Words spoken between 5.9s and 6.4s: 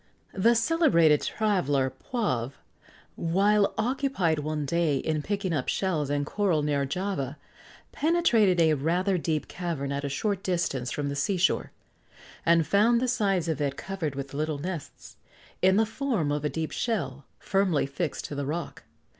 and